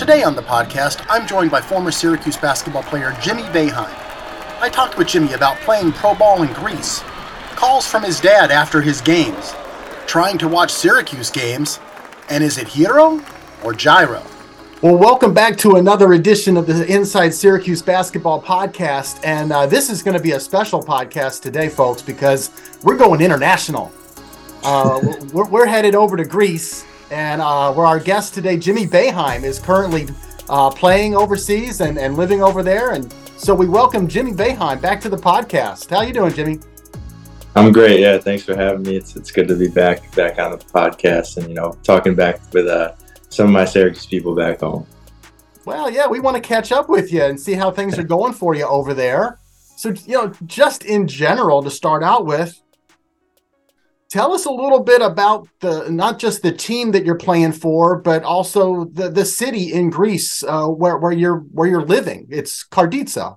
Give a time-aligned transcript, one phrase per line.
[0.00, 3.94] Today on the podcast, I'm joined by former Syracuse basketball player Jimmy Boeheim.
[4.58, 7.00] I talked with Jimmy about playing pro ball in Greece,
[7.50, 9.52] calls from his dad after his games,
[10.06, 11.80] trying to watch Syracuse games,
[12.30, 13.22] and is it Hero
[13.62, 14.22] or Gyro?
[14.80, 19.20] Well, welcome back to another edition of the Inside Syracuse Basketball Podcast.
[19.22, 22.50] And uh, this is going to be a special podcast today, folks, because
[22.82, 23.92] we're going international.
[24.64, 24.98] Uh,
[25.34, 29.58] we're, we're headed over to Greece and uh, where our guest today, Jimmy Boeheim, is
[29.58, 30.08] currently
[30.48, 32.92] uh, playing overseas and, and living over there.
[32.92, 35.90] And so we welcome Jimmy Boeheim back to the podcast.
[35.90, 36.60] How you doing, Jimmy?
[37.56, 38.00] I'm great.
[38.00, 38.96] Yeah, thanks for having me.
[38.96, 42.40] It's it's good to be back back on the podcast and you know talking back
[42.52, 42.94] with uh,
[43.28, 44.86] some of my Syracuse people back home.
[45.64, 48.32] Well, yeah, we want to catch up with you and see how things are going
[48.32, 49.38] for you over there.
[49.76, 52.60] So, you know, just in general, to start out with,
[54.10, 57.96] tell us a little bit about the not just the team that you're playing for,
[58.00, 62.26] but also the the city in Greece uh, where where you're where you're living.
[62.30, 63.36] It's Karditsa.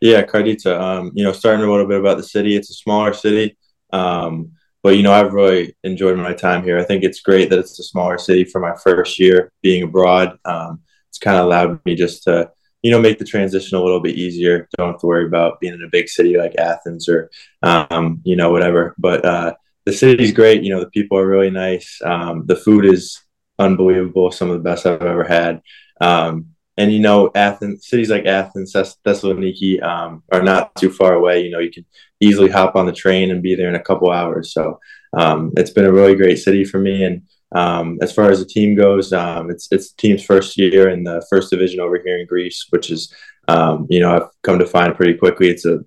[0.00, 0.80] Yeah, Karditsa.
[0.80, 2.56] Um, you know, starting a little bit about the city.
[2.56, 3.56] It's a smaller city,
[3.92, 4.52] um,
[4.82, 6.78] but you know, I've really enjoyed my time here.
[6.78, 10.38] I think it's great that it's a smaller city for my first year being abroad.
[10.44, 12.50] Um, it's kind of allowed me just to
[12.82, 14.68] you know make the transition a little bit easier.
[14.76, 17.30] Don't have to worry about being in a big city like athens or
[17.62, 18.94] um, you know whatever.
[18.98, 20.62] But uh, the city's great.
[20.62, 22.00] You know the people are really nice.
[22.04, 23.20] Um, the food is
[23.58, 25.62] unbelievable some of the best i've ever had.
[26.00, 31.42] Um, and you know athens cities like athens thessaloniki um, are not too far away.
[31.42, 31.84] You know you can
[32.20, 34.52] easily hop on the train and be there in a couple hours.
[34.52, 34.78] So
[35.16, 37.04] um, it's been a really great city for me.
[37.04, 37.22] And
[37.52, 41.04] um, as far as the team goes, um, it's it's the team's first year in
[41.04, 43.12] the first division over here in Greece, which is
[43.48, 45.80] um, you know I've come to find pretty quickly it's a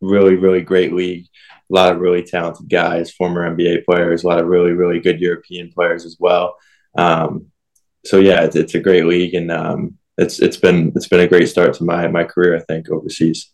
[0.00, 1.26] really really great league.
[1.70, 5.20] A lot of really talented guys, former NBA players, a lot of really really good
[5.20, 6.56] European players as well.
[6.96, 7.46] Um,
[8.04, 11.28] so yeah, it's, it's a great league, and um, it's it's been it's been a
[11.28, 12.56] great start to my my career.
[12.56, 13.52] I think overseas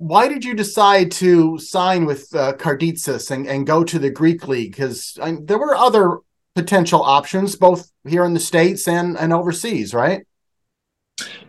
[0.00, 4.72] why did you decide to sign with uh, and, and go to the Greek league?
[4.72, 6.20] Because there were other
[6.54, 10.26] potential options, both here in the states and and overseas, right?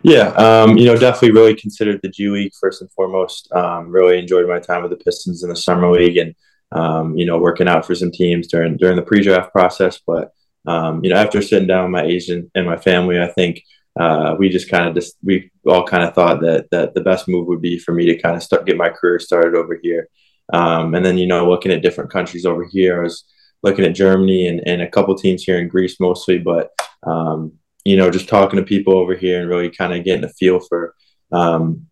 [0.02, 3.50] Yeah, um, you know, definitely really considered the G League first and foremost.
[3.52, 6.34] Um, really enjoyed my time with the Pistons in the summer league, and
[6.72, 9.98] um, you know, working out for some teams during during the pre-draft process.
[10.06, 10.30] But
[10.66, 13.62] um, you know, after sitting down with my agent and my family, I think
[13.98, 17.28] uh, we just kind of just we all kind of thought that that the best
[17.28, 20.08] move would be for me to kind of start get my career started over here.
[20.52, 23.24] Um, and then you know looking at different countries over here, I was
[23.62, 26.70] looking at Germany and, and a couple teams here in Greece mostly, but
[27.06, 27.52] um,
[27.84, 30.60] you know just talking to people over here and really kind of getting a feel
[30.60, 30.94] for
[31.30, 31.86] um,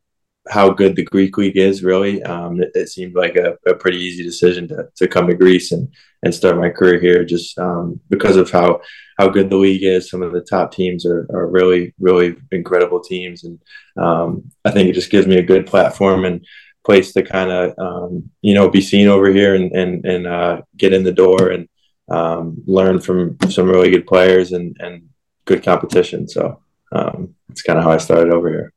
[0.50, 1.82] how good the Greek league is.
[1.82, 5.34] Really, um, it, it, seemed like a, a, pretty easy decision to, to come to
[5.34, 8.80] Greece and and start my career here, just um, because of how
[9.20, 10.08] how good the league is.
[10.08, 13.44] Some of the top teams are, are really, really incredible teams.
[13.44, 13.60] And
[13.98, 16.44] um, I think it just gives me a good platform and
[16.86, 20.62] place to kind of, um, you know, be seen over here and, and, and uh,
[20.74, 21.68] get in the door and
[22.10, 25.10] um, learn from some really good players and, and
[25.44, 26.26] good competition.
[26.26, 28.72] So um, it's kind of how I started over here.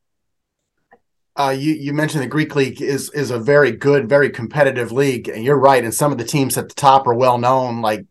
[1.36, 5.28] Uh, you you mentioned the Greek league is is a very good, very competitive league,
[5.28, 5.84] and you're right.
[5.84, 8.06] And some of the teams at the top are well known, like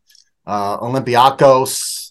[0.44, 2.02] uh, Olympiacos,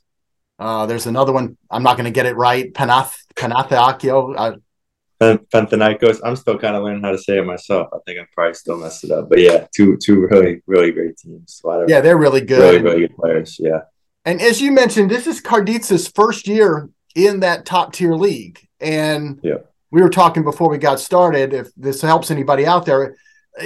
[0.62, 1.58] uh, there's another one.
[1.72, 2.72] I'm not going to get it right.
[2.72, 4.36] Panath Panathinaikos.
[4.38, 6.20] Uh, Panathinaikos.
[6.24, 7.90] I'm still kind of learning how to say it myself.
[7.92, 9.28] I think I probably still messed it up.
[9.28, 11.62] But yeah, two two really really great teams.
[11.88, 12.60] yeah, they're really good.
[12.60, 13.58] Really really good players.
[13.60, 13.82] Yeah.
[14.24, 19.40] And as you mentioned, this is Karditsa's first year in that top tier league, and
[19.42, 19.58] yeah.
[19.92, 21.54] We were talking before we got started.
[21.54, 23.16] If this helps anybody out there,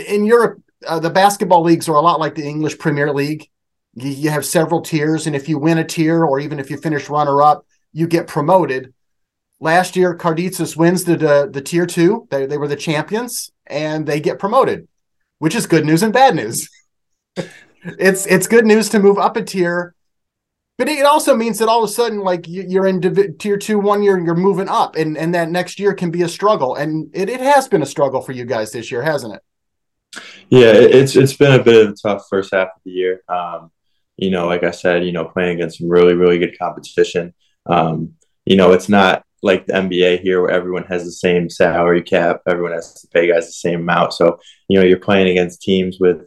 [0.08, 3.50] in Europe, uh, the basketball leagues are a lot like the English Premier League
[3.96, 6.78] you, you have several tiers, and if you win a tier, or even if you
[6.78, 8.94] finish runner up, you get promoted.
[9.60, 12.28] Last year, Karditsis wins the, the the tier two.
[12.30, 14.88] They they were the champions, and they get promoted,
[15.40, 16.70] which is good news and bad news.
[17.84, 19.96] it's it's good news to move up a tier
[20.78, 23.80] but it also means that all of a sudden, like you're in div- tier two
[23.80, 26.76] one year, and you're moving up, and and that next year can be a struggle,
[26.76, 29.42] and it, it has been a struggle for you guys this year, hasn't it?
[30.50, 33.22] Yeah, it's it's been a bit of a tough first half of the year.
[33.30, 33.72] Um,
[34.18, 37.34] you know, like I said, you know, playing against some really really good competition.
[37.66, 38.14] Um,
[38.46, 42.42] you know, it's not like the NBA here where everyone has the same salary cap,
[42.48, 44.14] everyone has to pay guys the same amount.
[44.14, 46.26] So you know, you're playing against teams with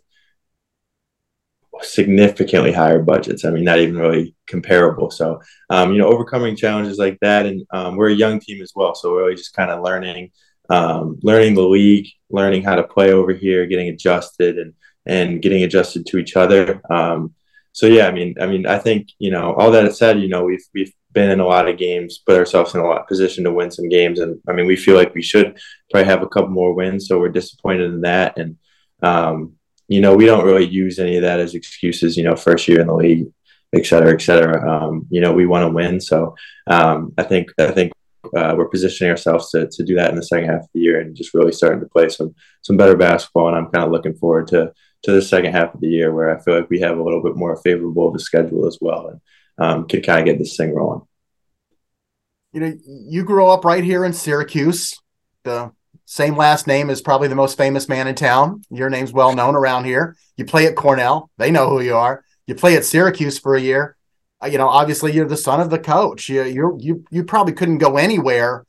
[1.83, 3.45] significantly higher budgets.
[3.45, 5.11] I mean, not even really comparable.
[5.11, 5.41] So,
[5.71, 8.95] um, you know, overcoming challenges like that, and um, we're a young team as well,
[8.95, 10.31] so we're really just kind of learning,
[10.71, 14.75] um, learning the league, learning how to play over here, getting adjusted, and
[15.07, 16.83] and getting adjusted to each other.
[16.91, 17.35] Um,
[17.73, 20.45] so yeah, I mean, I mean, I think you know, all that said, you know,
[20.45, 23.53] we've we've been in a lot of games, put ourselves in a lot position to
[23.53, 25.59] win some games, and I mean, we feel like we should
[25.91, 27.07] probably have a couple more wins.
[27.07, 28.57] So we're disappointed in that, and
[29.03, 29.58] um,
[29.89, 32.81] you know, we don't really use any of that as excuses, you know, first year
[32.81, 33.27] in the league,
[33.75, 34.57] et cetera, et cetera.
[34.71, 36.01] Um, you know, we want to win.
[36.01, 36.37] So
[36.67, 37.93] um, I think, I think
[38.37, 41.01] uh, we're positioning ourselves to, to do that in the second half of the year
[41.01, 43.49] and just really starting to play some, some better basketball.
[43.49, 44.73] And I'm kind of looking forward to,
[45.05, 47.23] to the second half of the year where I feel like we have a little
[47.23, 49.21] bit more favorable of a schedule as well and
[49.59, 51.03] um, can kind of get this thing rolling.
[52.53, 55.01] You know, you grew up right here in Syracuse,
[55.45, 55.73] the
[56.11, 58.63] same last name is probably the most famous man in town.
[58.71, 60.17] Your name's well known around here.
[60.39, 62.25] You play at Cornell, they know who you are.
[62.47, 63.95] You play at Syracuse for a year.
[64.43, 66.31] Uh, you know, obviously you're the son of the coach.
[66.31, 68.65] You you you you probably couldn't go anywhere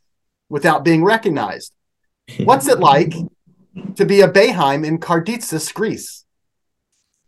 [0.50, 1.74] without being recognized.
[2.44, 3.14] What's it like
[3.96, 6.26] to be a Boeheim in Karditsis, Greece?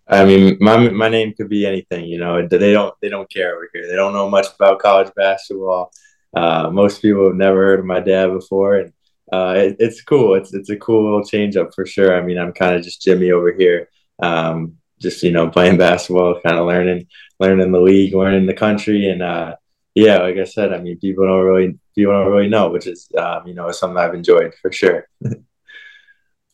[0.07, 2.03] I mean, my my name could be anything.
[2.03, 3.87] You know, they don't they don't care over here.
[3.87, 5.93] They don't know much about college basketball.
[6.35, 8.91] Uh, most people have never heard of my dad before, and
[9.31, 10.35] uh, it, it's cool.
[10.35, 12.15] It's it's a cool little change up for sure.
[12.15, 13.89] I mean, I'm kind of just Jimmy over here,
[14.21, 17.07] um, just you know playing basketball, kind of learning
[17.39, 19.55] learning the league, learning the country, and uh,
[19.95, 23.09] yeah, like I said, I mean, people don't really people don't really know, which is
[23.17, 25.07] um, you know something I've enjoyed for sure.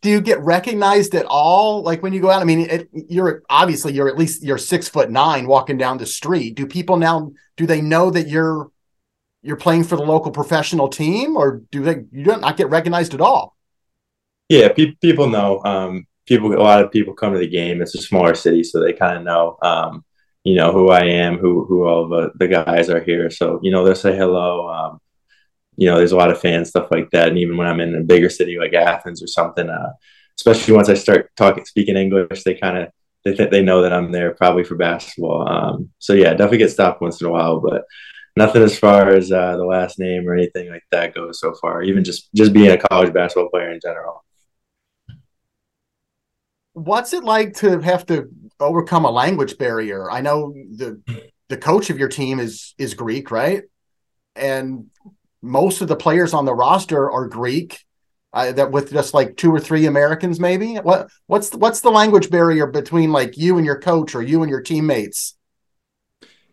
[0.02, 3.44] do you get recognized at all like when you go out i mean it, you're
[3.50, 7.32] obviously you're at least you're six foot nine walking down the street do people now
[7.56, 8.70] do they know that you're
[9.48, 13.14] you're playing for the local professional team, or do they you don't not get recognized
[13.14, 13.56] at all?
[14.50, 15.62] Yeah, pe- people know.
[15.64, 17.82] Um, people, a lot of people come to the game.
[17.82, 19.58] It's a smaller city, so they kind of know.
[19.62, 20.04] Um,
[20.44, 23.30] you know who I am, who who all the, the guys are here.
[23.30, 24.70] So you know they'll say hello.
[24.70, 25.00] Um,
[25.78, 27.30] you know, there's a lot of fans, stuff like that.
[27.30, 29.92] And even when I'm in a bigger city like Athens or something, uh,
[30.38, 32.90] especially once I start talking, speaking English, they kind of
[33.24, 35.48] they think they know that I'm there probably for basketball.
[35.48, 37.84] Um, so yeah, definitely get stopped once in a while, but
[38.38, 41.82] nothing as far as uh, the last name or anything like that goes so far.
[41.82, 44.24] Even just just being a college basketball player in general.
[46.74, 48.30] What's it like to have to
[48.60, 50.10] overcome a language barrier?
[50.10, 51.02] I know the
[51.50, 53.64] the coach of your team is is Greek, right?
[54.36, 54.88] And
[55.42, 57.84] most of the players on the roster are Greek.
[58.34, 60.76] Uh, that with just like two or three Americans, maybe.
[60.76, 64.44] What what's the, what's the language barrier between like you and your coach or you
[64.44, 65.37] and your teammates?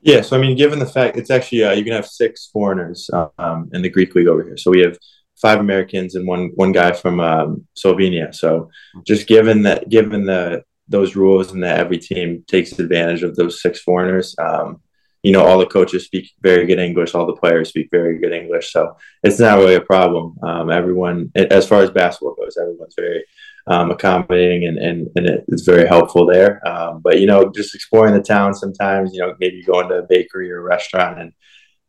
[0.05, 3.09] Yeah, so I mean, given the fact it's actually uh, you can have six foreigners
[3.39, 4.59] um, in the Greek league over here.
[4.59, 4.99] So we have
[5.41, 8.35] five Americans and one one guy from um, Slovenia.
[8.35, 8.71] So
[9.07, 13.63] just given that, given the those rules and that every team takes advantage of those
[13.63, 14.83] six foreigners, um,
[15.23, 18.35] you know, all the coaches speak very good English, all the players speak very good
[18.35, 18.71] English.
[18.75, 20.37] So it's not really a problem.
[20.43, 23.25] Um, everyone, as far as basketball goes, everyone's very
[23.67, 26.67] um, accommodating and, and, and it's very helpful there.
[26.67, 30.03] Um, but, you know, just exploring the town sometimes, you know, maybe going to a
[30.03, 31.33] bakery or a restaurant and,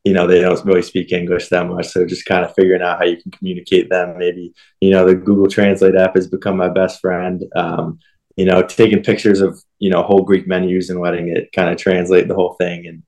[0.04, 1.88] you know, they don't really speak English that much.
[1.88, 4.18] So just kind of figuring out how you can communicate them.
[4.18, 7.44] Maybe, you know, the Google Translate app has become my best friend.
[7.56, 8.00] Um,
[8.38, 11.78] you know, taking pictures of, you know, whole Greek menus and letting it kind of
[11.78, 13.04] translate the whole thing and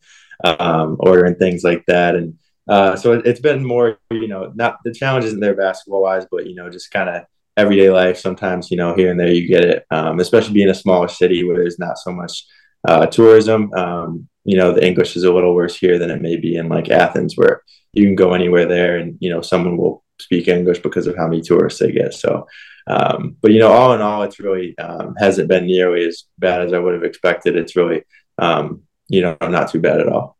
[0.60, 2.16] um, ordering things like that.
[2.16, 6.02] And uh, so it, it's been more, you know, not the challenge isn't there basketball
[6.02, 7.24] wise, but, you know, just kind of
[7.58, 8.18] everyday life.
[8.18, 11.44] Sometimes, you know, here and there you get it, um, especially being a smaller city
[11.44, 12.46] where there's not so much
[12.88, 13.74] uh, tourism.
[13.74, 16.70] Um, you know, the English is a little worse here than it may be in
[16.70, 20.80] like Athens, where you can go anywhere there and, you know, someone will speak English
[20.80, 22.14] because of how many tourists they get.
[22.14, 22.48] So,
[22.86, 26.62] um, but, you know, all in all, it's really um, hasn't been nearly as bad
[26.62, 27.58] as I would have expected.
[27.58, 28.04] It's really,
[28.38, 30.38] um, you know, not too bad at all.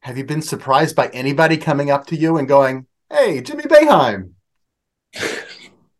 [0.00, 4.32] Have you been surprised by anybody coming up to you and going, Hey, Jimmy Boeheim?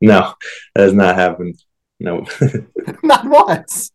[0.08, 0.34] No,
[0.74, 1.62] that has not happened.
[1.98, 2.26] No,
[3.02, 3.90] not once.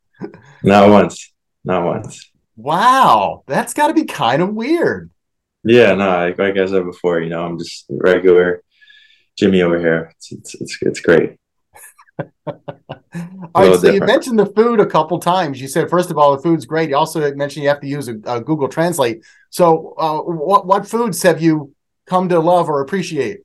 [0.64, 1.32] Not once.
[1.64, 2.32] not once.
[2.56, 5.12] Wow, that's got to be kind of weird.
[5.64, 8.64] Yeah, no, like, like I said before, you know, I'm just regular
[9.38, 10.12] Jimmy over here.
[10.18, 11.38] It's it's it's, it's great.
[12.48, 12.56] all
[13.56, 13.94] right, so different.
[13.94, 15.62] you mentioned the food a couple times.
[15.62, 16.90] You said first of all the food's great.
[16.90, 19.24] You also mentioned you have to use a, a Google Translate.
[19.52, 21.76] So, uh, what what foods have you
[22.08, 23.42] come to love or appreciate?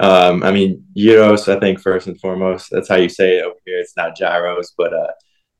[0.00, 1.48] Um, I mean, gyros.
[1.48, 3.78] I think first and foremost, that's how you say it over here.
[3.78, 5.12] It's not gyros, but uh,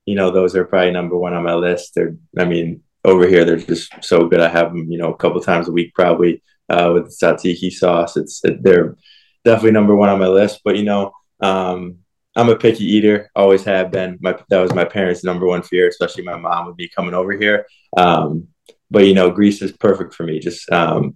[0.07, 1.93] you know, those are probably number one on my list.
[1.95, 4.41] They're, I mean, over here they're just so good.
[4.41, 8.17] I have them, you know, a couple times a week probably uh, with tzatziki sauce.
[8.17, 8.97] It's they're
[9.45, 10.61] definitely number one on my list.
[10.65, 11.99] But you know, um,
[12.35, 14.19] I'm a picky eater, always have been.
[14.21, 17.33] My that was my parents' number one fear, especially my mom would be coming over
[17.33, 17.67] here.
[17.97, 18.49] Um,
[18.91, 21.15] but you know, Greece is perfect for me, just because um,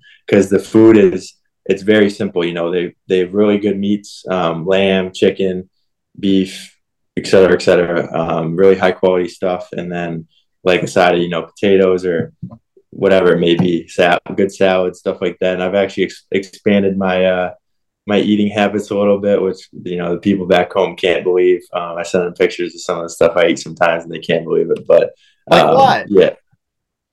[0.51, 1.35] the food is
[1.69, 2.45] it's very simple.
[2.45, 5.69] You know, they they have really good meats, um, lamb, chicken,
[6.19, 6.77] beef,
[7.17, 8.13] et cetera, et cetera.
[8.13, 10.29] Um, really high quality stuff, and then
[10.65, 12.33] like a side of you know potatoes or
[12.91, 15.55] whatever it may be, sal- good salad, stuff like that.
[15.55, 17.55] And I've actually ex- expanded my uh,
[18.07, 21.63] my eating habits a little bit, which you know the people back home can't believe.
[21.73, 24.21] Um, I send them pictures of some of the stuff I eat sometimes, and they
[24.21, 24.87] can't believe it.
[24.87, 25.13] But
[25.49, 26.07] like um, what?
[26.09, 26.35] Yeah,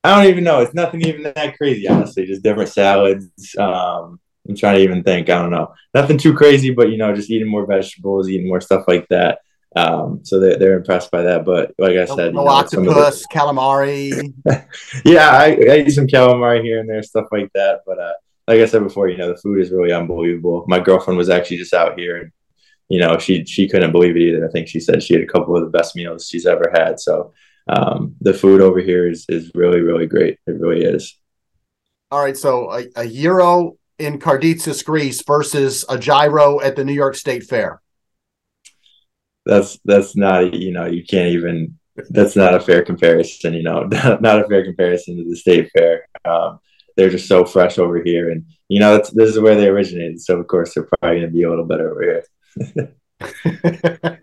[0.03, 0.61] I don't even know.
[0.61, 2.25] It's nothing even that crazy, honestly.
[2.25, 3.55] Just different salads.
[3.57, 5.29] Um, I'm trying to even think.
[5.29, 5.73] I don't know.
[5.93, 9.39] Nothing too crazy, but you know, just eating more vegetables, eating more stuff like that.
[9.75, 11.45] Um, so they're, they're impressed by that.
[11.45, 13.27] But like I said, no, you know, octopus, the...
[13.33, 14.33] calamari.
[15.05, 17.81] yeah, I, I, eat some calamari here and there, stuff like that.
[17.85, 18.13] But uh,
[18.47, 20.65] like I said before, you know, the food is really unbelievable.
[20.67, 22.31] My girlfriend was actually just out here, and
[22.89, 24.47] you know, she she couldn't believe it either.
[24.47, 26.99] I think she said she had a couple of the best meals she's ever had.
[26.99, 27.33] So
[27.67, 30.37] um, the food over here is is really really great.
[30.45, 31.17] It really is.
[32.11, 36.93] All right, so a, a gyro in Karditsis, Greece versus a gyro at the New
[36.93, 37.81] York State Fair.
[39.45, 41.77] That's that's not you know you can't even
[42.09, 43.83] that's not a fair comparison you know
[44.21, 46.07] not a fair comparison to the state fair.
[46.25, 46.59] Um,
[46.95, 50.39] they're just so fresh over here and you know this is where they originated so
[50.39, 52.23] of course they're probably going to be a little better over
[52.69, 52.93] here.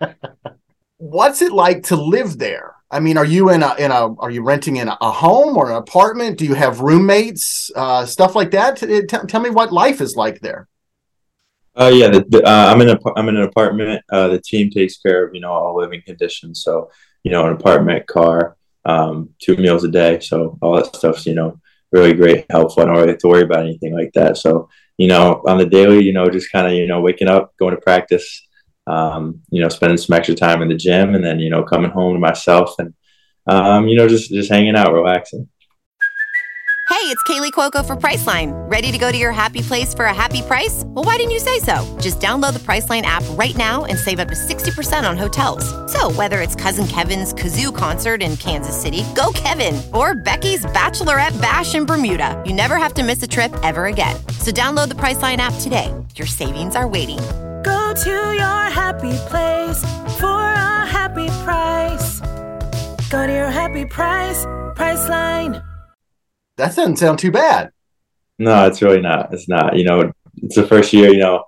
[0.96, 4.30] What's it like to live there i mean are you in a in a are
[4.30, 8.50] you renting in a home or an apartment do you have roommates uh, stuff like
[8.50, 10.68] that T- tell me what life is like there
[11.76, 14.02] uh, yeah, the, the, uh, I'm in a I'm in an apartment.
[14.11, 16.62] Uh, the team takes care of you know all living conditions.
[16.62, 16.90] So
[17.23, 20.20] you know an apartment, car, um, two meals a day.
[20.20, 21.61] So all that stuff's you know
[21.92, 22.82] really great, helpful.
[22.82, 24.37] I don't really have to worry about anything like that.
[24.37, 24.68] So
[24.99, 27.75] you know on the daily, you know just kind of you know waking up, going
[27.75, 28.47] to practice,
[28.90, 31.90] um, you know spending some extra time in the gym, and then you know coming
[31.90, 32.94] home to myself and
[33.47, 35.49] um, you know just just hanging out, relaxing.
[36.90, 38.50] Hey, it's Kaley Cuoco for Priceline.
[38.68, 40.82] Ready to go to your happy place for a happy price?
[40.87, 41.97] Well, why didn't you say so?
[42.00, 45.64] Just download the Priceline app right now and save up to 60% on hotels.
[45.90, 51.40] So, whether it's Cousin Kevin's Kazoo concert in Kansas City, go Kevin, or Becky's Bachelorette
[51.40, 54.16] Bash in Bermuda, you never have to miss a trip ever again.
[54.38, 55.94] So, download the Priceline app today.
[56.16, 57.20] Your savings are waiting.
[57.62, 59.80] Go to your happy place
[60.18, 62.20] for a happy price.
[63.10, 64.44] Go to your happy price,
[64.76, 65.62] Priceline
[66.60, 67.70] that doesn't sound too bad.
[68.38, 69.32] No, it's really not.
[69.32, 69.76] It's not.
[69.76, 71.10] You know, it's the first year.
[71.10, 71.44] You know,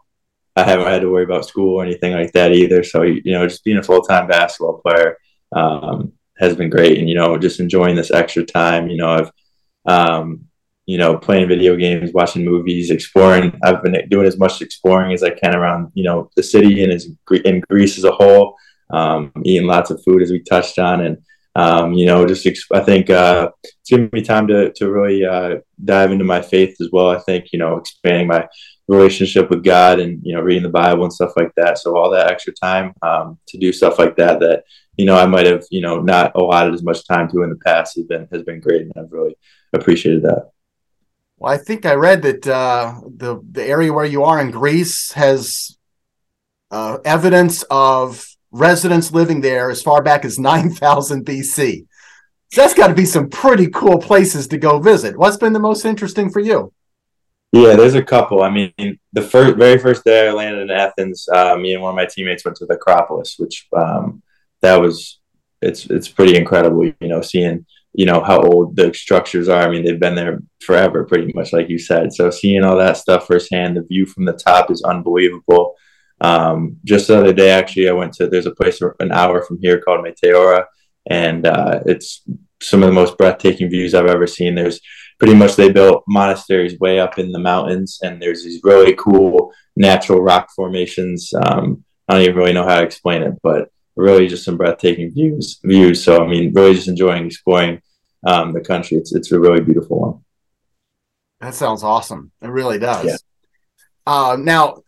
[0.56, 2.82] I haven't had to worry about school or anything like that either.
[2.82, 5.18] So you know, just being a full time basketball player
[5.54, 8.88] um, has been great, and you know, just enjoying this extra time.
[8.88, 9.30] You know, I've
[9.84, 10.46] um,
[10.86, 13.58] you know playing video games, watching movies, exploring.
[13.62, 16.92] I've been doing as much exploring as I can around you know the city and
[16.92, 17.08] as
[17.44, 18.56] in Greece as a whole.
[18.90, 21.16] Um, eating lots of food as we touched on, and
[21.54, 25.56] um, you know, just I think uh, it's given me time to to really uh,
[25.84, 27.10] dive into my faith as well.
[27.10, 28.48] I think you know, expanding my
[28.88, 31.78] relationship with God and you know, reading the Bible and stuff like that.
[31.78, 34.64] So all that extra time um, to do stuff like that that
[34.96, 37.56] you know I might have you know not allotted as much time to in the
[37.56, 39.36] past has been has been great, and I've really
[39.74, 40.52] appreciated that.
[41.42, 45.10] Well, I think I read that uh, the the area where you are in Greece
[45.14, 45.76] has
[46.70, 51.86] uh, evidence of residents living there as far back as 9000 BC.
[52.52, 55.18] So that's got to be some pretty cool places to go visit.
[55.18, 56.72] What's been the most interesting for you?
[57.50, 58.44] Yeah, there's a couple.
[58.44, 61.90] I mean, the first, very first day I landed in Athens, uh, me and one
[61.90, 64.22] of my teammates went to the Acropolis, which um,
[64.60, 65.18] that was
[65.60, 66.86] it's it's pretty incredible.
[66.86, 69.62] You know, seeing you know how old the structures are.
[69.62, 72.12] I mean, they've been there forever, pretty much, like you said.
[72.12, 75.74] So seeing all that stuff firsthand, the view from the top is unbelievable.
[76.20, 79.58] Um, just the other day, actually, I went to there's a place an hour from
[79.60, 80.64] here called Meteora,
[81.10, 82.22] and uh, it's
[82.62, 84.54] some of the most breathtaking views I've ever seen.
[84.54, 84.80] There's
[85.18, 89.52] pretty much they built monasteries way up in the mountains, and there's these really cool
[89.76, 91.32] natural rock formations.
[91.34, 95.12] Um, I don't even really know how to explain it, but really just some breathtaking
[95.12, 95.60] views.
[95.62, 96.02] Views.
[96.02, 97.80] So I mean, really just enjoying exploring
[98.26, 98.96] um, the country.
[98.96, 100.24] It's it's a really beautiful one.
[101.40, 102.30] That sounds awesome.
[102.40, 103.04] It really does.
[103.04, 103.16] Yeah.
[104.06, 104.82] Uh, now,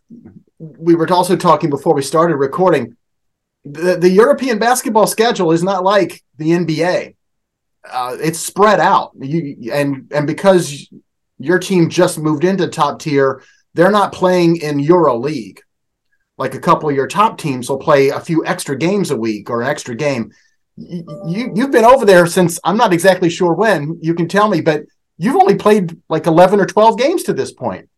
[0.57, 2.95] we were also talking before we started recording.
[3.65, 7.15] The, the European basketball schedule is not like the NBA.
[7.89, 9.11] Uh, it's spread out.
[9.19, 10.89] You, and and because
[11.37, 13.43] your team just moved into top tier,
[13.73, 15.61] they're not playing in Euro League.
[16.37, 19.49] Like a couple of your top teams will play a few extra games a week
[19.49, 20.31] or an extra game.
[20.77, 23.97] You you've been over there since I'm not exactly sure when.
[24.01, 24.83] You can tell me, but
[25.17, 27.89] you've only played like 11 or 12 games to this point.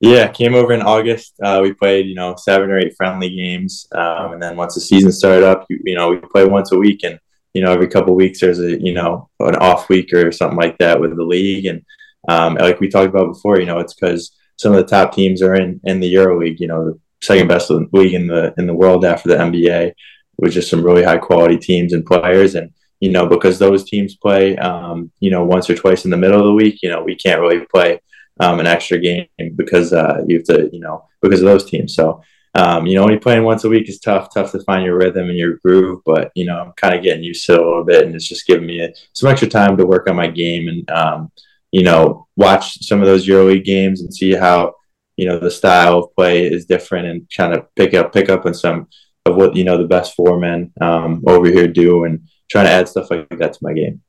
[0.00, 1.34] Yeah, came over in August.
[1.42, 4.80] Uh, we played, you know, seven or eight friendly games, um, and then once the
[4.80, 7.18] season started up, you, you, know, we play once a week, and
[7.52, 10.78] you know, every couple weeks there's a, you know, an off week or something like
[10.78, 11.84] that with the league, and
[12.28, 15.42] um, like we talked about before, you know, it's because some of the top teams
[15.42, 18.74] are in in the Euro League, you know, second best league in the in the
[18.74, 19.92] world after the NBA,
[20.38, 24.16] with just some really high quality teams and players, and you know, because those teams
[24.16, 27.02] play, um, you know, once or twice in the middle of the week, you know,
[27.02, 28.00] we can't really play
[28.40, 31.94] um, an extra game because uh, you have to, you know, because of those teams.
[31.94, 32.22] So,
[32.54, 35.28] um, you know, only playing once a week is tough, tough to find your rhythm
[35.28, 36.02] and your groove.
[36.04, 38.28] But you know, I'm kind of getting used to it a little bit, and it's
[38.28, 41.32] just giving me a, some extra time to work on my game and, um,
[41.70, 44.74] you know, watch some of those EuroLeague games and see how,
[45.20, 48.46] you know, the style of play is different and trying to pick up, pick up
[48.46, 48.88] on some
[49.26, 52.70] of what you know the best four men um, over here do, and trying to
[52.70, 54.00] add stuff like that to my game.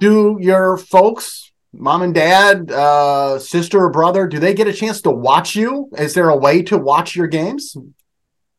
[0.00, 5.00] Do your folks mom and dad, uh, sister or brother, do they get a chance
[5.02, 5.88] to watch you?
[5.96, 7.76] Is there a way to watch your games?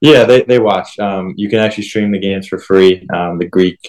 [0.01, 0.99] Yeah, they, they watch.
[0.99, 3.07] Um, you can actually stream the games for free.
[3.13, 3.79] Um, the Greek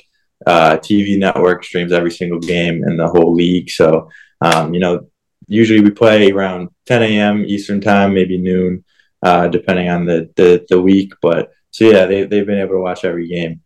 [0.46, 3.70] uh, TV network streams every single game in the whole league.
[3.70, 5.08] So, um, you know,
[5.46, 7.44] usually we play around 10 a.m.
[7.44, 8.84] Eastern time, maybe noon,
[9.22, 11.12] uh, depending on the, the, the week.
[11.22, 13.62] But so, yeah, they, they've been able to watch every game.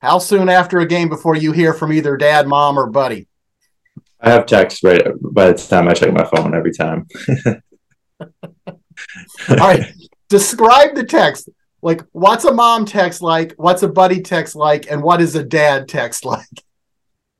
[0.00, 3.28] How soon after a game before you hear from either dad, mom, or buddy?
[4.20, 7.06] I have text right by the time I check my phone every time.
[9.48, 9.92] All right.
[10.28, 11.48] Describe the text.
[11.82, 13.54] Like, what's a mom text like?
[13.56, 14.90] What's a buddy text like?
[14.90, 16.46] And what is a dad text like?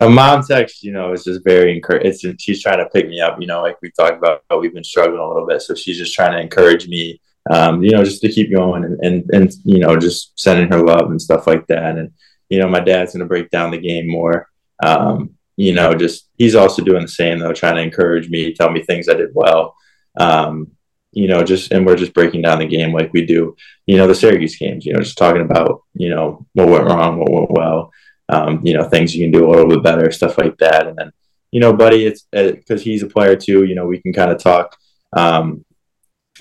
[0.00, 2.36] A mom text, you know, is just very encouraging.
[2.38, 4.42] She's trying to pick me up, you know, like we talked about.
[4.58, 7.90] We've been struggling a little bit, so she's just trying to encourage me, um, you
[7.90, 11.20] know, just to keep going and, and and you know, just sending her love and
[11.20, 11.98] stuff like that.
[11.98, 12.12] And
[12.48, 14.48] you know, my dad's gonna break down the game more.
[14.82, 18.70] Um, you know, just he's also doing the same though, trying to encourage me, tell
[18.70, 19.76] me things I did well.
[20.18, 20.72] Um,
[21.12, 24.06] you know, just and we're just breaking down the game like we do, you know,
[24.06, 27.50] the Syracuse games, you know, just talking about, you know, what went wrong, what went
[27.50, 27.92] well,
[28.30, 30.86] um, you know, things you can do a little bit better, stuff like that.
[30.86, 31.12] And then,
[31.50, 34.30] you know, buddy, it's because uh, he's a player too, you know, we can kind
[34.30, 34.76] of talk
[35.16, 35.64] um,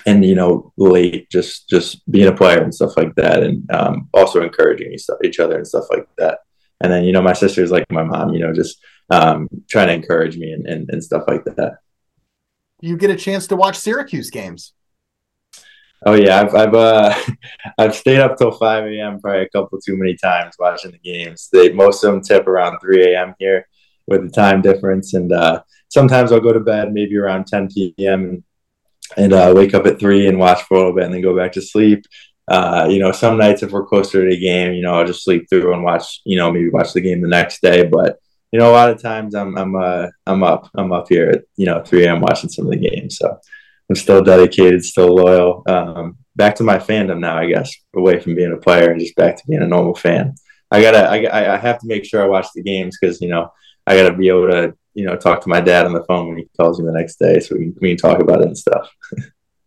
[0.06, 4.08] and you know late just just being a player and stuff like that and um,
[4.14, 6.38] also encouraging each other and stuff like that
[6.80, 9.94] and then you know my sister's like my mom you know just um, trying to
[9.94, 11.78] encourage me and, and, and stuff like that.
[12.80, 14.72] You get a chance to watch Syracuse games.
[16.06, 17.14] Oh yeah, I've I've uh,
[17.78, 19.20] I've stayed up till five a.m.
[19.20, 21.48] probably a couple too many times watching the games.
[21.52, 23.34] They most of them tip around three a.m.
[23.38, 23.68] here
[24.06, 28.24] with the time difference, and uh, sometimes I'll go to bed maybe around ten p.m.
[28.24, 28.44] and
[29.16, 31.36] and uh, wake up at three and watch for a little bit, and then go
[31.36, 32.04] back to sleep.
[32.48, 35.22] Uh, you know, some nights if we're closer to the game, you know, I'll just
[35.22, 36.22] sleep through and watch.
[36.24, 38.18] You know, maybe watch the game the next day, but
[38.52, 41.42] you know, a lot of times I'm I'm uh, I'm up I'm up here at
[41.56, 42.20] you know 3 a.m.
[42.22, 43.18] watching some of the games.
[43.18, 43.38] So
[43.90, 45.64] I'm still dedicated, still loyal.
[45.66, 49.16] Um, back to my fandom now, I guess, away from being a player and just
[49.16, 50.36] back to being a normal fan.
[50.70, 53.52] I gotta I, I have to make sure I watch the games because you know
[53.88, 56.38] I gotta be able to you know talk to my dad on the phone when
[56.38, 58.56] he calls me the next day so we can, we can talk about it and
[58.56, 58.88] stuff.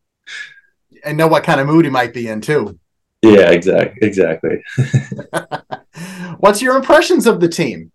[1.03, 2.79] and know what kind of mood he might be in too.
[3.21, 4.63] Yeah, exactly, exactly.
[6.39, 7.91] What's your impressions of the team?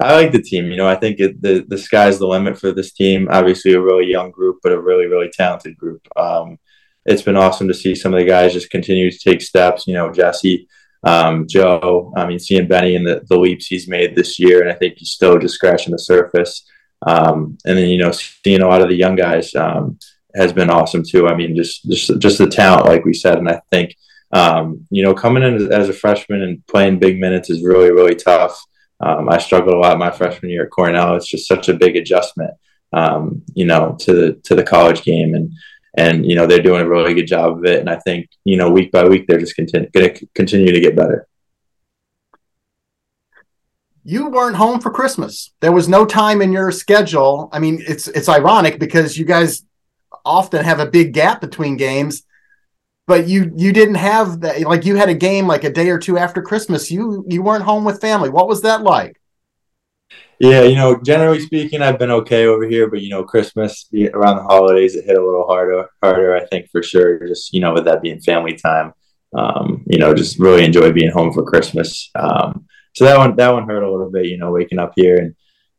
[0.00, 0.66] I like the team.
[0.66, 3.28] You know, I think it, the the sky's the limit for this team.
[3.30, 6.06] Obviously, a really young group, but a really really talented group.
[6.16, 6.58] Um,
[7.04, 9.86] it's been awesome to see some of the guys just continue to take steps.
[9.86, 10.68] You know, Jesse,
[11.04, 12.12] um, Joe.
[12.16, 14.94] I mean, seeing Benny and the, the leaps he's made this year, and I think
[14.98, 16.64] he's still just scratching the surface.
[17.06, 19.98] Um, and then you know, seeing a lot of the young guys um,
[20.34, 21.28] has been awesome too.
[21.28, 23.96] I mean, just just just the talent, like we said, and I think
[24.32, 28.14] um, you know, coming in as a freshman and playing big minutes is really really
[28.14, 28.60] tough.
[29.02, 31.16] Um, I struggled a lot my freshman year at Cornell.
[31.16, 32.52] It's just such a big adjustment,
[32.92, 35.52] um, you know, to the to the college game, and
[35.96, 37.80] and you know they're doing a really good job of it.
[37.80, 40.96] And I think you know week by week they're just going to continue to get
[40.96, 41.26] better.
[44.04, 45.52] You weren't home for Christmas.
[45.60, 47.48] There was no time in your schedule.
[47.52, 49.64] I mean, it's it's ironic because you guys
[50.24, 52.22] often have a big gap between games.
[53.06, 54.60] But you you didn't have that.
[54.62, 56.90] Like you had a game like a day or two after Christmas.
[56.90, 58.30] You you weren't home with family.
[58.30, 59.20] What was that like?
[60.38, 64.38] Yeah, you know, generally speaking, I've been okay over here, but you know, Christmas around
[64.38, 65.88] the holidays, it hit a little harder.
[66.02, 67.26] Harder, I think, for sure.
[67.28, 68.92] Just you know, with that being family time,
[69.36, 72.10] um, you know, just really enjoy being home for Christmas.
[72.16, 74.26] Um, so that one that one hurt a little bit.
[74.26, 75.34] You know, waking up here and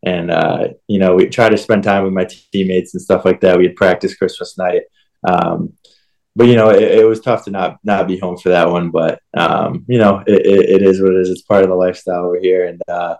[0.05, 3.41] and uh, you know, we try to spend time with my teammates and stuff like
[3.41, 3.57] that.
[3.57, 4.83] We had practice Christmas night.
[5.27, 5.73] Um,
[6.35, 8.89] but you know, it, it, was tough to not not be home for that one.
[8.89, 11.29] But um, you know, it, it, it is what it is.
[11.29, 13.15] It's part of the lifestyle over here, and uh,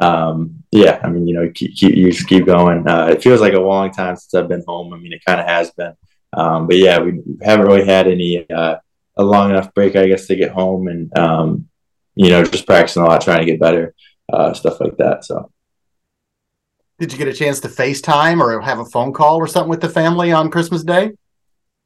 [0.00, 2.88] um, yeah, I mean, you know, keep, keep, you just keep going.
[2.88, 4.92] Uh, it feels like a long time since I've been home.
[4.92, 5.94] I mean, it kind of has been.
[6.32, 8.76] Um, but yeah, we haven't really had any uh,
[9.16, 11.68] a long enough break, I guess, to get home, and um,
[12.14, 13.94] you know, just practicing a lot, trying to get better,
[14.32, 15.24] uh, stuff like that.
[15.24, 15.50] So.
[16.98, 19.82] Did you get a chance to FaceTime or have a phone call or something with
[19.82, 21.12] the family on Christmas Day?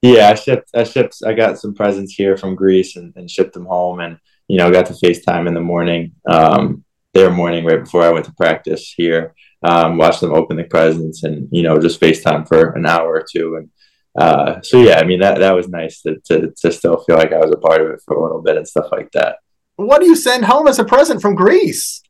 [0.02, 0.70] Yeah, I shipped.
[0.74, 1.18] I shipped.
[1.26, 4.70] I got some presents here from Greece and, and shipped them home, and you know,
[4.70, 6.12] got to FaceTime in the morning.
[6.28, 9.34] Um, their morning right before I went to practice here.
[9.62, 13.26] Um, watch them open the presents, and you know, just FaceTime for an hour or
[13.30, 13.70] two, and
[14.18, 17.32] uh, so yeah, I mean that that was nice to, to to still feel like
[17.32, 19.36] I was a part of it for a little bit and stuff like that.
[19.76, 22.02] What do you send home as a present from Greece?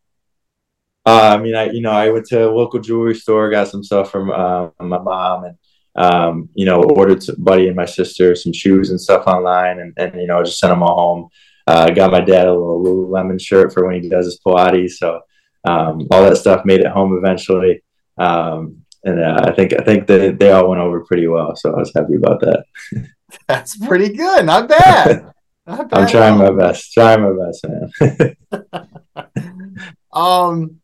[1.04, 3.82] Uh, I mean, I you know I went to a local jewelry store, got some
[3.82, 5.56] stuff from uh, my mom, and
[5.96, 10.20] um, you know ordered buddy and my sister some shoes and stuff online, and, and
[10.20, 11.28] you know I just sent them all home.
[11.66, 14.92] Uh, I got my dad a little Lululemon shirt for when he does his Pilates,
[14.92, 15.20] so
[15.68, 17.82] um, all that stuff made it home eventually.
[18.18, 21.74] Um, and uh, I think I think that they all went over pretty well, so
[21.74, 22.64] I was happy about that.
[23.48, 24.46] That's pretty good.
[24.46, 25.32] Not bad.
[25.66, 26.92] Not bad I'm trying my best.
[26.92, 29.26] Trying my best, man.
[30.12, 30.80] um,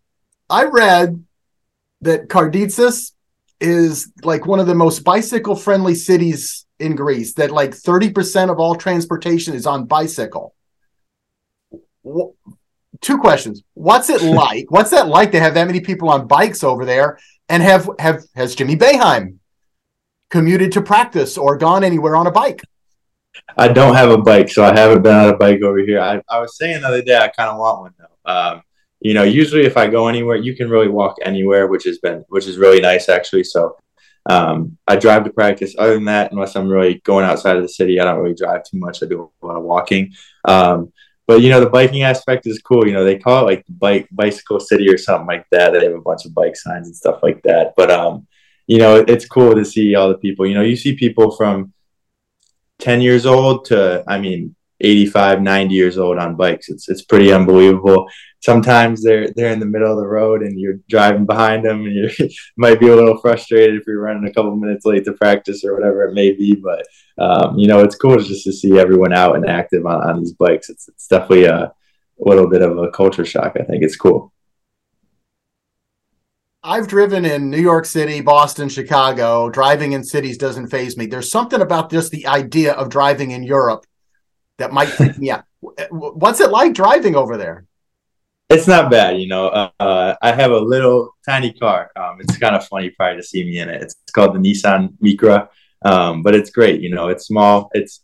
[0.49, 1.25] I read
[2.03, 3.13] that Karditsis
[3.61, 8.59] is like one of the most bicycle friendly cities in Greece, that like 30% of
[8.59, 10.55] all transportation is on bicycle.
[13.01, 13.63] Two questions.
[13.75, 14.71] What's it like?
[14.71, 17.19] What's that like to have that many people on bikes over there?
[17.49, 19.39] And have have has Jimmy Boeheim
[20.31, 22.61] commuted to practice or gone anywhere on a bike?
[23.57, 26.01] I don't have a bike, so I haven't been on a bike over here.
[26.01, 28.33] I, I was saying the other day I kind of want one though.
[28.33, 28.63] Um,
[29.07, 32.25] you know, usually if I go anywhere, you can really walk anywhere, which has been
[32.29, 33.45] which is really nice actually.
[33.45, 33.77] So
[34.29, 35.77] um, I drive to practice.
[35.79, 38.65] Other than that, unless I'm really going outside of the city, I don't really drive
[38.65, 39.05] too much.
[39.05, 40.13] I do a lot of walking.
[40.45, 40.93] Um,
[41.29, 42.85] but you know, the biking aspect is cool.
[42.85, 45.73] You know, they call it like bike bicycle city or something like that.
[45.73, 47.75] They have a bunch of bike signs and stuff like that.
[47.77, 48.27] But um,
[48.67, 50.47] you know, it's cool to see all the people.
[50.47, 51.73] You know, you see people from
[52.81, 56.69] 10 years old to I mean 85, 90 years old on bikes.
[56.69, 58.09] It's it's pretty unbelievable.
[58.41, 61.95] Sometimes they're they're in the middle of the road and you're driving behind them and
[62.19, 65.65] you might be a little frustrated if you're running a couple minutes late to practice
[65.65, 66.55] or whatever it may be.
[66.55, 66.87] But
[67.19, 70.33] um, you know, it's cool just to see everyone out and active on, on these
[70.33, 70.69] bikes.
[70.69, 71.73] It's it's definitely a
[72.19, 73.57] little bit of a culture shock.
[73.59, 74.33] I think it's cool.
[76.63, 79.49] I've driven in New York City, Boston, Chicago.
[79.49, 81.07] Driving in cities doesn't faze me.
[81.07, 83.87] There's something about just the idea of driving in Europe
[84.59, 85.45] that might freak me out.
[85.91, 87.67] What's it like driving over there?
[88.49, 89.49] It's not bad, you know.
[89.49, 91.91] Uh, I have a little tiny car.
[91.97, 93.83] Um, it's kind of funny probably to see me in it.
[93.83, 95.49] It's called the Nissan Micra,
[95.85, 96.81] um, but it's great.
[96.81, 97.71] You know, it's small.
[97.75, 98.03] It's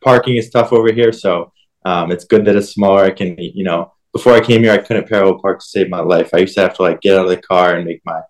[0.00, 1.52] parking is tough over here, so
[1.84, 3.02] um, it's good that it's smaller.
[3.02, 6.00] I can, you know, before I came here, I couldn't parallel park to save my
[6.00, 6.30] life.
[6.32, 8.20] I used to have to like get out of the car and make my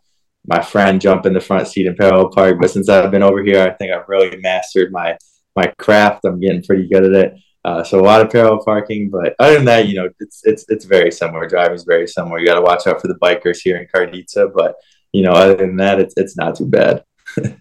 [0.46, 2.56] my friend jump in the front seat and parallel park.
[2.58, 5.18] But since I've been over here, I think I've really mastered my
[5.56, 6.24] my craft.
[6.24, 7.34] I'm getting pretty good at it.
[7.64, 10.64] Uh, so a lot of parallel parking, but other than that, you know, it's it's
[10.68, 11.46] it's very similar.
[11.46, 12.38] Driving is very similar.
[12.38, 14.76] You got to watch out for the bikers here in Karditsa, but
[15.12, 17.04] you know, other than that, it's it's not too bad.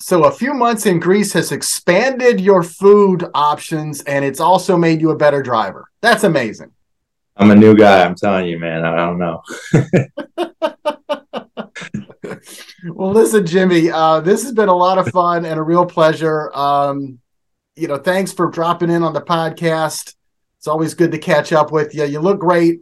[0.00, 5.00] so a few months in Greece has expanded your food options, and it's also made
[5.00, 5.88] you a better driver.
[6.02, 6.72] That's amazing.
[7.38, 8.04] I'm a new guy.
[8.04, 8.84] I'm telling you, man.
[8.84, 9.42] I don't know.
[12.94, 13.90] well, listen, Jimmy.
[13.90, 16.54] Uh, this has been a lot of fun and a real pleasure.
[16.54, 17.18] Um,
[17.76, 20.14] you know, thanks for dropping in on the podcast.
[20.58, 22.04] It's always good to catch up with you.
[22.04, 22.80] You look great.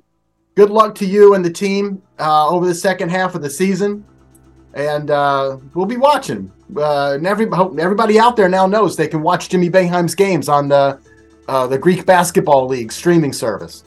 [0.54, 4.04] Good luck to you and the team uh, over the second half of the season.
[4.74, 6.50] And uh, we'll be watching.
[6.76, 7.46] Uh, and every,
[7.78, 11.00] everybody out there now knows they can watch Jimmy Boeheim's games on the
[11.46, 13.84] uh, the Greek Basketball League streaming service.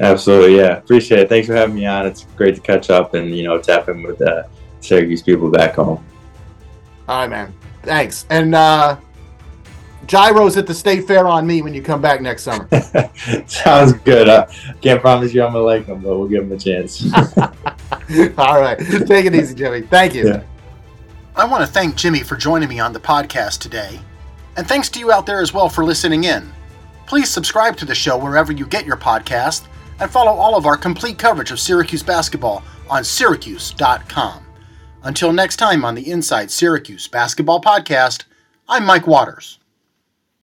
[0.00, 0.78] Absolutely, yeah.
[0.78, 1.28] Appreciate it.
[1.28, 2.06] Thanks for having me on.
[2.06, 4.48] It's great to catch up and you know tap in with the
[4.80, 6.04] Syracuse people back home.
[7.08, 7.54] All right, man.
[7.82, 8.26] Thanks.
[8.30, 8.96] And uh,
[10.06, 12.68] gyros at the state fair on me when you come back next summer.
[13.46, 14.28] Sounds good.
[14.28, 14.46] I
[14.80, 17.12] can't promise you I'm gonna like them, but we'll give them a chance.
[18.38, 19.82] All right, take it easy, Jimmy.
[19.82, 20.28] Thank you.
[20.28, 20.42] Yeah.
[21.34, 24.00] I want to thank Jimmy for joining me on the podcast today,
[24.56, 26.50] and thanks to you out there as well for listening in.
[27.06, 29.66] Please subscribe to the show wherever you get your podcast,
[30.00, 34.44] and follow all of our complete coverage of Syracuse basketball on Syracuse.com.
[35.04, 38.24] Until next time on the Inside Syracuse Basketball Podcast,
[38.68, 39.58] I'm Mike Waters.